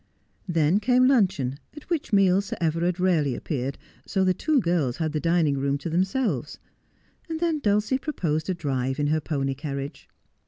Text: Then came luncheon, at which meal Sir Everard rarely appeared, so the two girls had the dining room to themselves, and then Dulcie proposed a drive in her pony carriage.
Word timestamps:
Then 0.47 0.79
came 0.79 1.07
luncheon, 1.07 1.59
at 1.75 1.87
which 1.91 2.11
meal 2.11 2.41
Sir 2.41 2.57
Everard 2.59 2.99
rarely 2.99 3.35
appeared, 3.35 3.77
so 4.07 4.23
the 4.23 4.33
two 4.33 4.59
girls 4.59 4.97
had 4.97 5.11
the 5.11 5.19
dining 5.19 5.59
room 5.59 5.77
to 5.77 5.91
themselves, 5.91 6.57
and 7.29 7.39
then 7.39 7.59
Dulcie 7.59 7.99
proposed 7.99 8.49
a 8.49 8.55
drive 8.55 8.99
in 8.99 9.05
her 9.13 9.21
pony 9.21 9.53
carriage. 9.53 10.09